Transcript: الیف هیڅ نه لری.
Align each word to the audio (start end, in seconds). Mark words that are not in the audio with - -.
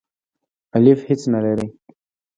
الیف 0.77 0.99
هیڅ 1.09 1.21
نه 1.33 1.39
لری. 1.43 1.67